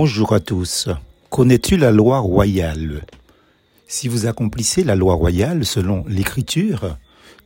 Bonjour 0.00 0.32
à 0.32 0.38
tous. 0.38 0.88
Connais-tu 1.28 1.76
la 1.76 1.90
loi 1.90 2.20
royale? 2.20 3.04
Si 3.88 4.06
vous 4.06 4.26
accomplissez 4.26 4.84
la 4.84 4.94
loi 4.94 5.14
royale 5.14 5.64
selon 5.64 6.04
l'Écriture, 6.06 6.96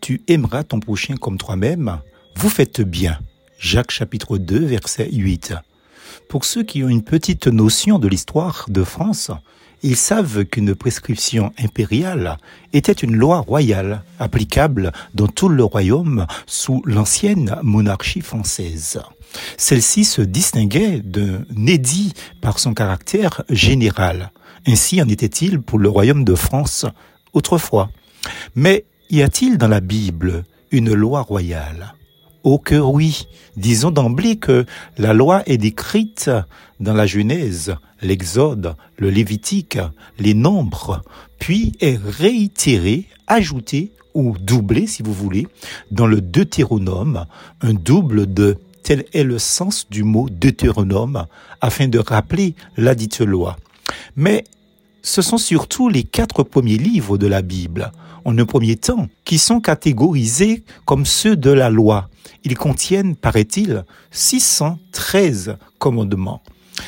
tu 0.02 0.20
aimeras 0.28 0.62
ton 0.62 0.78
prochain 0.78 1.16
comme 1.16 1.38
toi-même, 1.38 2.00
vous 2.36 2.50
faites 2.50 2.82
bien. 2.82 3.18
Jacques 3.58 3.90
chapitre 3.90 4.36
2 4.36 4.66
verset 4.66 5.08
8. 5.10 5.54
Pour 6.28 6.44
ceux 6.44 6.62
qui 6.62 6.82
ont 6.82 6.88
une 6.88 7.02
petite 7.02 7.46
notion 7.46 7.98
de 7.98 8.08
l'histoire 8.08 8.66
de 8.68 8.84
France, 8.84 9.30
ils 9.82 9.96
savent 9.96 10.44
qu'une 10.44 10.74
prescription 10.74 11.52
impériale 11.58 12.38
était 12.72 12.92
une 12.92 13.16
loi 13.16 13.40
royale 13.40 14.02
applicable 14.18 14.92
dans 15.14 15.26
tout 15.26 15.48
le 15.48 15.64
royaume 15.64 16.26
sous 16.46 16.82
l'ancienne 16.86 17.56
monarchie 17.62 18.20
française. 18.20 19.00
Celle-ci 19.56 20.04
se 20.04 20.22
distinguait 20.22 21.00
d'un 21.00 21.44
édit 21.66 22.12
par 22.40 22.58
son 22.58 22.74
caractère 22.74 23.42
général. 23.48 24.30
Ainsi 24.66 25.02
en 25.02 25.08
était-il 25.08 25.60
pour 25.60 25.78
le 25.78 25.88
royaume 25.88 26.24
de 26.24 26.34
France 26.34 26.86
autrefois. 27.32 27.90
Mais 28.54 28.84
y 29.10 29.22
a-t-il 29.22 29.58
dans 29.58 29.68
la 29.68 29.80
Bible 29.80 30.44
une 30.70 30.94
loi 30.94 31.22
royale? 31.22 31.94
Oh 32.44 32.58
que 32.58 32.74
oui. 32.74 33.26
Disons 33.56 33.90
d'emblée 33.90 34.36
que 34.36 34.66
la 34.98 35.12
loi 35.12 35.42
est 35.46 35.58
décrite 35.58 36.30
dans 36.80 36.94
la 36.94 37.06
Genèse, 37.06 37.76
l'Exode, 38.00 38.74
le 38.98 39.10
Lévitique, 39.10 39.78
les 40.18 40.34
Nombres, 40.34 41.02
puis 41.38 41.72
est 41.80 41.98
réitérée, 41.98 43.06
ajoutée 43.26 43.92
ou 44.14 44.36
doublée, 44.38 44.86
si 44.86 45.02
vous 45.02 45.12
voulez, 45.12 45.46
dans 45.90 46.06
le 46.06 46.20
Deutéronome, 46.20 47.26
un 47.60 47.74
double 47.74 48.32
de 48.32 48.58
tel 48.82 49.04
est 49.12 49.22
le 49.22 49.38
sens 49.38 49.88
du 49.88 50.02
mot 50.02 50.28
Deutéronome, 50.28 51.26
afin 51.60 51.86
de 51.86 52.00
rappeler 52.00 52.54
la 52.76 52.94
dite 52.96 53.20
loi. 53.20 53.56
Mais 54.16 54.44
ce 55.02 55.22
sont 55.22 55.38
surtout 55.38 55.88
les 55.88 56.02
quatre 56.02 56.42
premiers 56.42 56.78
livres 56.78 57.18
de 57.18 57.26
la 57.26 57.42
Bible, 57.42 57.92
en 58.24 58.38
un 58.38 58.44
premier 58.44 58.76
temps, 58.76 59.08
qui 59.24 59.38
sont 59.38 59.60
catégorisés 59.60 60.64
comme 60.84 61.06
ceux 61.06 61.36
de 61.36 61.50
la 61.50 61.70
loi. 61.70 62.08
Ils 62.44 62.56
contiennent, 62.56 63.16
paraît-il, 63.16 63.84
613 64.10 65.56
commandements. 65.78 66.42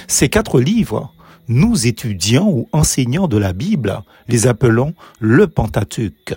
Ces 0.09 0.29
quatre 0.29 0.61
livres, 0.61 1.13
nous 1.49 1.87
étudiants 1.87 2.49
ou 2.49 2.69
enseignants 2.73 3.29
de 3.29 3.37
la 3.37 3.53
Bible 3.53 4.03
les 4.29 4.47
appelons 4.47 4.95
le 5.21 5.47
Pentateuque. 5.47 6.35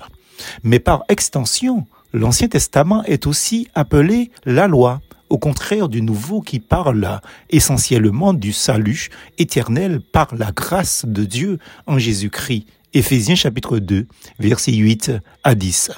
Mais 0.64 0.80
par 0.80 1.04
extension, 1.10 1.88
l'Ancien 2.14 2.48
Testament 2.48 3.04
est 3.06 3.28
aussi 3.28 3.68
appelé 3.74 4.32
la 4.46 4.68
loi, 4.68 5.02
au 5.30 5.38
contraire 5.38 5.90
du 5.90 6.02
Nouveau 6.02 6.42
qui 6.42 6.60
parle 6.60 7.22
essentiellement 7.50 8.34
du 8.34 8.54
salut 8.54 9.10
éternel 9.38 10.00
par 10.00 10.36
la 10.36 10.52
grâce 10.52 11.06
de 11.06 11.26
Dieu 11.26 11.60
en 11.86 11.98
Jésus-Christ. 11.98 12.66
Éphésiens 12.98 13.36
chapitre 13.36 13.78
2, 13.78 14.08
versets 14.40 14.74
8 14.74 15.12
à 15.44 15.54
10. 15.54 15.92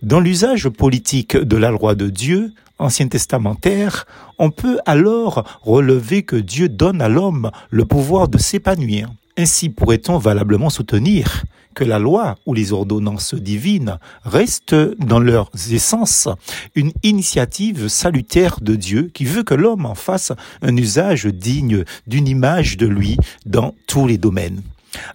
Dans 0.00 0.18
l'usage 0.18 0.70
politique 0.70 1.36
de 1.36 1.58
la 1.58 1.70
loi 1.70 1.94
de 1.94 2.08
Dieu, 2.08 2.54
ancien 2.78 3.06
testamentaire, 3.06 4.06
on 4.38 4.50
peut 4.50 4.78
alors 4.86 5.44
relever 5.60 6.22
que 6.22 6.36
Dieu 6.36 6.70
donne 6.70 7.02
à 7.02 7.10
l'homme 7.10 7.50
le 7.68 7.84
pouvoir 7.84 8.28
de 8.28 8.38
s'épanouir. 8.38 9.10
Ainsi 9.36 9.68
pourrait-on 9.68 10.16
valablement 10.16 10.70
soutenir 10.70 11.44
que 11.74 11.84
la 11.84 11.98
loi 11.98 12.36
ou 12.46 12.54
les 12.54 12.72
ordonnances 12.72 13.34
divines 13.34 13.98
restent 14.24 14.74
dans 15.00 15.20
leur 15.20 15.50
essence 15.70 16.30
une 16.74 16.92
initiative 17.02 17.88
salutaire 17.88 18.56
de 18.62 18.74
Dieu 18.74 19.10
qui 19.12 19.26
veut 19.26 19.42
que 19.42 19.52
l'homme 19.54 19.84
en 19.84 19.94
fasse 19.94 20.32
un 20.62 20.74
usage 20.78 21.26
digne 21.26 21.84
d'une 22.06 22.26
image 22.26 22.78
de 22.78 22.86
lui 22.86 23.18
dans 23.44 23.74
tous 23.86 24.06
les 24.06 24.16
domaines. 24.16 24.62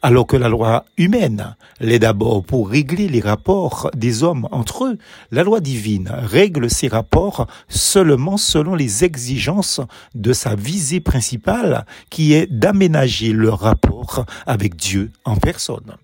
Alors 0.01 0.27
que 0.27 0.37
la 0.37 0.49
loi 0.49 0.85
humaine 0.97 1.55
l'est 1.79 1.99
d'abord 1.99 2.43
pour 2.43 2.69
régler 2.69 3.07
les 3.07 3.19
rapports 3.19 3.89
des 3.95 4.23
hommes 4.23 4.47
entre 4.51 4.85
eux, 4.85 4.97
la 5.31 5.43
loi 5.43 5.59
divine 5.59 6.09
règle 6.11 6.69
ces 6.69 6.87
rapports 6.87 7.47
seulement 7.67 8.37
selon 8.37 8.75
les 8.75 9.03
exigences 9.03 9.81
de 10.15 10.33
sa 10.33 10.55
visée 10.55 10.99
principale 10.99 11.85
qui 12.09 12.33
est 12.33 12.47
d'aménager 12.47 13.31
le 13.31 13.49
rapport 13.49 14.25
avec 14.45 14.75
Dieu 14.75 15.11
en 15.25 15.35
personne. 15.35 15.95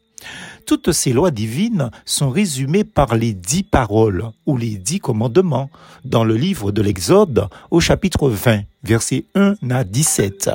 Toutes 0.66 0.94
ces 0.94 1.12
lois 1.12 1.32
divines 1.32 1.92
sont 2.06 2.30
résumées 2.30 2.86
par 2.86 3.16
les 3.16 3.34
dix 3.34 3.64
paroles 3.64 4.32
ou 4.46 4.56
les 4.56 4.78
dix 4.78 5.00
commandements 5.00 5.70
dans 6.06 6.24
le 6.24 6.36
livre 6.36 6.72
de 6.72 6.82
l'Exode 6.82 7.48
au 7.70 7.82
chapitre 7.82 8.30
20, 8.30 8.62
versets 8.84 9.26
1 9.36 9.56
à 9.70 9.84
17. 9.84 10.52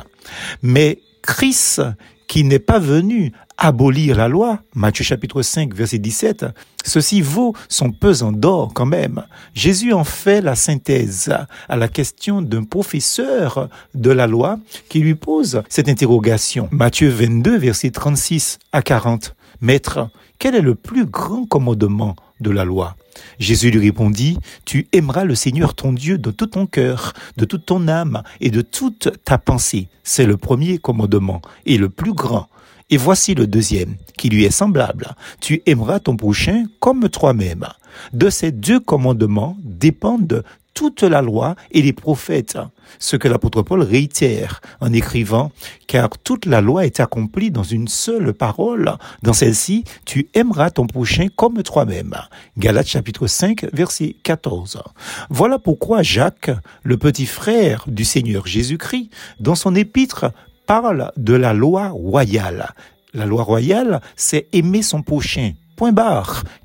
Mais 0.63 0.99
Christ 1.21 1.81
qui 2.29 2.43
n'est 2.43 2.59
pas 2.59 2.79
venu 2.79 3.33
abolir 3.57 4.15
la 4.15 4.29
loi, 4.29 4.59
Matthieu 4.75 5.03
chapitre 5.03 5.41
5 5.41 5.73
verset 5.73 5.97
17, 5.97 6.45
ceci 6.85 7.21
vaut 7.21 7.53
son 7.67 7.91
pesant 7.91 8.31
d'or 8.31 8.71
quand 8.73 8.85
même. 8.85 9.23
Jésus 9.55 9.91
en 9.93 10.03
fait 10.03 10.39
la 10.39 10.55
synthèse 10.55 11.35
à 11.67 11.75
la 11.75 11.87
question 11.87 12.41
d'un 12.41 12.63
professeur 12.63 13.67
de 13.95 14.11
la 14.11 14.27
loi 14.27 14.59
qui 14.89 14.99
lui 14.99 15.15
pose 15.15 15.63
cette 15.69 15.89
interrogation. 15.89 16.69
Matthieu 16.71 17.09
22 17.09 17.57
verset 17.57 17.89
36 17.89 18.59
à 18.71 18.83
40. 18.83 19.35
Maître, 19.61 20.07
quel 20.39 20.55
est 20.55 20.61
le 20.61 20.73
plus 20.73 21.05
grand 21.05 21.45
commandement 21.45 22.15
de 22.39 22.49
la 22.49 22.63
loi? 22.63 22.95
Jésus 23.39 23.71
lui 23.71 23.79
répondit, 23.79 24.37
Tu 24.63 24.87
aimeras 24.93 25.25
le 25.25 25.35
Seigneur 25.35 25.75
ton 25.75 25.91
Dieu 25.91 26.17
de 26.17 26.31
tout 26.31 26.47
ton 26.47 26.65
cœur, 26.65 27.13
de 27.35 27.43
toute 27.43 27.65
ton 27.65 27.89
âme 27.89 28.23
et 28.39 28.49
de 28.49 28.61
toute 28.61 29.09
ta 29.25 29.37
pensée. 29.37 29.89
C'est 30.05 30.25
le 30.25 30.37
premier 30.37 30.77
commandement 30.77 31.41
et 31.65 31.77
le 31.77 31.89
plus 31.89 32.13
grand. 32.13 32.47
Et 32.89 32.97
voici 32.97 33.35
le 33.35 33.45
deuxième, 33.45 33.97
qui 34.17 34.29
lui 34.29 34.45
est 34.45 34.49
semblable. 34.49 35.13
Tu 35.41 35.61
aimeras 35.65 35.99
ton 35.99 36.15
prochain 36.15 36.63
comme 36.79 37.09
toi-même. 37.09 37.67
De 38.13 38.29
ces 38.29 38.51
deux 38.51 38.79
commandements 38.79 39.57
dépendent 39.61 40.43
toute 40.79 41.03
la 41.03 41.21
loi 41.21 41.57
et 41.71 41.81
les 41.81 41.91
prophètes, 41.91 42.57
ce 42.99 43.17
que 43.17 43.27
l'apôtre 43.27 43.63
Paul 43.63 43.81
réitère 43.81 44.61
en 44.79 44.93
écrivant, 44.93 45.51
car 45.87 46.07
toute 46.23 46.45
la 46.45 46.61
loi 46.61 46.85
est 46.85 47.01
accomplie 47.01 47.51
dans 47.51 47.63
une 47.63 47.89
seule 47.89 48.31
parole. 48.31 48.93
Dans 49.21 49.33
celle-ci, 49.33 49.83
tu 50.05 50.29
aimeras 50.33 50.69
ton 50.69 50.87
prochain 50.87 51.27
comme 51.35 51.63
toi-même. 51.63 52.15
Galates 52.57 52.87
chapitre 52.87 53.27
5, 53.27 53.65
verset 53.73 54.15
14. 54.23 54.81
Voilà 55.29 55.59
pourquoi 55.59 56.01
Jacques, 56.01 56.51
le 56.83 56.95
petit 56.95 57.25
frère 57.25 57.83
du 57.87 58.05
Seigneur 58.05 58.47
Jésus-Christ, 58.47 59.09
dans 59.41 59.55
son 59.55 59.75
épître, 59.75 60.31
parle 60.65 61.11
de 61.17 61.33
la 61.33 61.51
loi 61.51 61.89
royale. 61.89 62.69
La 63.13 63.25
loi 63.25 63.43
royale, 63.43 63.99
c'est 64.15 64.47
aimer 64.53 64.81
son 64.81 65.01
prochain, 65.01 65.51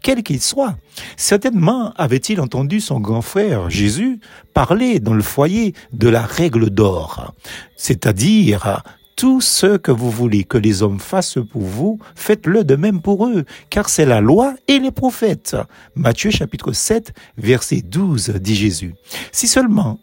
quel 0.02 0.22
qu'il 0.22 0.40
soit. 0.40 0.76
Certainement 1.16 1.92
avait-il 1.96 2.40
entendu 2.40 2.80
son 2.80 3.00
grand 3.00 3.22
frère 3.22 3.70
Jésus 3.70 4.20
parler 4.52 5.00
dans 5.00 5.14
le 5.14 5.22
foyer 5.22 5.74
de 5.92 6.08
la 6.08 6.22
règle 6.22 6.70
d'or, 6.70 7.34
c'est-à-dire 7.76 8.82
tout 9.16 9.40
ce 9.40 9.76
que 9.76 9.92
vous 9.92 10.10
voulez 10.10 10.44
que 10.44 10.58
les 10.58 10.82
hommes 10.82 10.98
fassent 10.98 11.38
pour 11.52 11.62
vous, 11.62 11.98
faites-le 12.16 12.64
de 12.64 12.74
même 12.74 13.00
pour 13.00 13.26
eux, 13.26 13.44
car 13.70 13.88
c'est 13.88 14.06
la 14.06 14.20
loi 14.20 14.54
et 14.66 14.80
les 14.80 14.90
prophètes. 14.90 15.56
Matthieu 15.94 16.30
chapitre 16.30 16.72
7, 16.72 17.12
verset 17.38 17.82
12, 17.82 18.30
dit 18.40 18.56
Jésus. 18.56 18.94
Si 19.30 19.46
seulement 19.46 20.00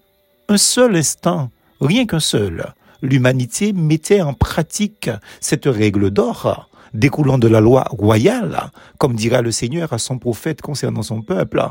un 0.48 0.58
seul 0.58 0.96
instant, 0.96 1.50
rien 1.82 2.06
qu'un 2.06 2.22
seul, 2.22 2.74
l'humanité 3.02 3.74
mettait 3.74 4.22
en 4.22 4.34
pratique 4.34 5.10
cette 5.42 5.66
règle 5.66 6.10
d'or, 6.10 6.70
découlant 6.94 7.38
de 7.38 7.48
la 7.48 7.62
loi 7.62 7.86
royale, 7.90 8.72
comme 8.98 9.16
dira 9.16 9.42
le 9.42 9.52
Seigneur 9.52 9.94
à 9.94 9.98
son 9.98 10.18
prophète 10.18 10.62
concernant 10.62 11.04
son 11.04 11.22
peuple. 11.22 11.64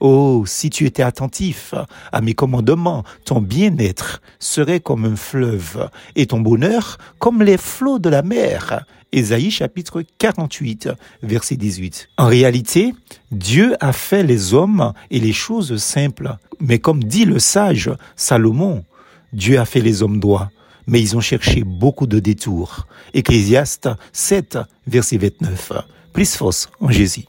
Oh, 0.00 0.44
si 0.46 0.70
tu 0.70 0.86
étais 0.86 1.02
attentif 1.02 1.74
à 2.12 2.20
mes 2.20 2.34
commandements, 2.34 3.02
ton 3.24 3.40
bien-être 3.40 4.22
serait 4.38 4.80
comme 4.80 5.04
un 5.04 5.16
fleuve, 5.16 5.88
et 6.14 6.26
ton 6.26 6.40
bonheur 6.40 6.98
comme 7.18 7.42
les 7.42 7.56
flots 7.56 7.98
de 7.98 8.08
la 8.08 8.22
mer. 8.22 8.84
Ésaïe 9.10 9.50
chapitre 9.50 10.02
48, 10.18 10.90
verset 11.22 11.56
18. 11.56 12.10
En 12.18 12.26
réalité, 12.26 12.94
Dieu 13.32 13.74
a 13.80 13.92
fait 13.92 14.22
les 14.22 14.54
hommes 14.54 14.92
et 15.10 15.18
les 15.18 15.32
choses 15.32 15.78
simples. 15.78 16.36
Mais 16.60 16.78
comme 16.78 17.02
dit 17.02 17.24
le 17.24 17.38
sage 17.38 17.90
Salomon, 18.16 18.84
Dieu 19.32 19.58
a 19.58 19.64
fait 19.64 19.80
les 19.80 20.02
hommes 20.02 20.20
droits 20.20 20.50
mais 20.88 21.00
ils 21.00 21.16
ont 21.16 21.20
cherché 21.20 21.62
beaucoup 21.62 22.06
de 22.06 22.18
détours. 22.18 22.88
Ecclésiaste 23.14 23.88
7, 24.12 24.58
verset 24.86 25.18
29. 25.18 25.72
Plus 26.12 26.34
force 26.34 26.68
en 26.80 26.90
Jésus. 26.90 27.26